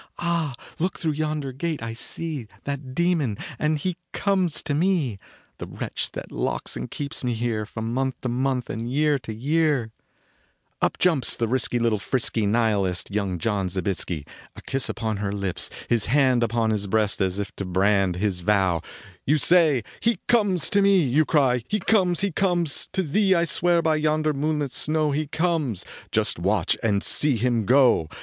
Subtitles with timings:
[0.17, 5.19] Ah, look through yonder gate I see That demon and he comes to me
[5.59, 9.31] The wretch that locks and keeps me here From month to month and year to
[9.31, 9.91] year.
[9.91, 14.25] 1 10 SOFIE JAKOBO WSKI Up jumps the risky little frisky Nihilist, young John Zobiesky.
[14.55, 18.39] A kiss upon her lips, his hand Upon his breast as if to brand His
[18.39, 18.81] vow:
[19.27, 22.21] "You say he conies to me; You cry: He comes!
[22.21, 22.87] He comes!
[22.93, 25.85] To thee I swear by yonder moonlit snow He conies!
[26.11, 28.07] Just watch and see him go."